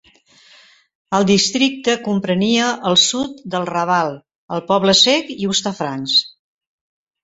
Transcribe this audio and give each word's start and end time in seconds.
El 1.17 1.27
districte 1.31 1.95
comprenia 2.09 2.71
el 2.93 2.99
sud 3.03 3.45
del 3.55 3.71
Raval, 3.73 4.13
el 4.59 4.67
Poble 4.75 5.01
Sec 5.07 5.35
i 5.39 5.41
Hostafrancs. 5.55 6.23